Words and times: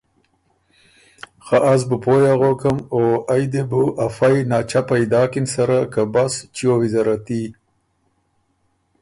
خه 1.45 1.57
از 1.73 1.81
بُو 1.89 1.97
پوی 2.03 2.23
اغوکم 2.33 2.77
او 2.93 3.03
ائ 3.33 3.43
دی 3.51 3.63
بو 3.69 3.81
افئ 4.05 4.35
ناچپئ 4.49 5.03
داکِن 5.11 5.45
سره 5.53 5.79
که 5.93 6.01
بس 6.13 6.33
چیو 6.55 6.73
ویزره 6.81 7.15
تی۔ 7.25 7.41